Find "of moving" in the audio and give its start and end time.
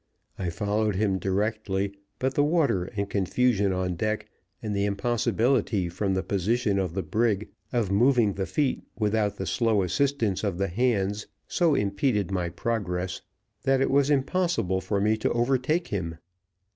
7.71-8.33